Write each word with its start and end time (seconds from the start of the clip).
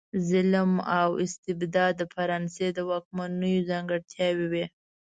ظلم 0.29 0.71
او 0.99 1.09
استبداد 1.25 1.93
د 1.97 2.01
فرانسې 2.13 2.67
د 2.73 2.79
واکمنیو 2.89 3.65
ځانګړتیاوې 3.69 4.47
وې. 4.51 4.65